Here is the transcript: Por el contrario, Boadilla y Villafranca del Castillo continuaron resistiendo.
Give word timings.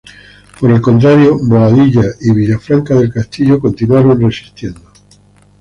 Por 0.59 0.71
el 0.71 0.81
contrario, 0.81 1.37
Boadilla 1.39 2.01
y 2.21 2.33
Villafranca 2.33 2.95
del 2.95 3.13
Castillo 3.13 3.59
continuaron 3.59 4.19
resistiendo. 4.19 4.81